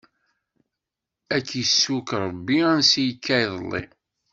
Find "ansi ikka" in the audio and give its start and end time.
2.73-3.35